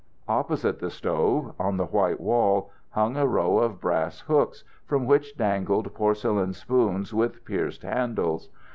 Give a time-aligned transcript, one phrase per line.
[0.27, 5.37] Opposite the stove, on the white wall, hung a row of brass hooks, from which
[5.37, 8.49] dangled porcelain spoons with pierced handles.